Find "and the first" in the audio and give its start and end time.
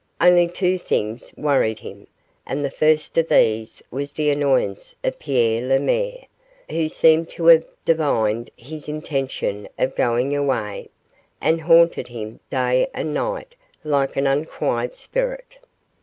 2.47-3.19